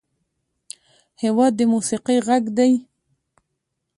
[1.23, 2.73] هېواد د موسیقۍ غږ دی.